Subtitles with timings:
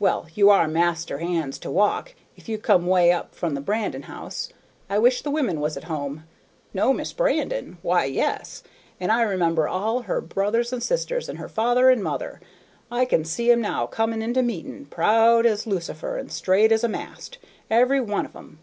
[0.00, 4.02] Well, you are master hands to walk, if you come way up from the Brandon
[4.02, 4.48] house.
[4.88, 6.24] I wish the women was at home.
[6.74, 7.78] Know Miss Brandon?
[7.80, 8.64] Why, yes;
[8.98, 12.40] and I remember all her brothers and sisters, and her father and mother.
[12.90, 16.88] I can see 'em now coming into meeting, proud as Lucifer and straight as a
[16.88, 17.38] mast,
[17.70, 18.58] every one of 'em.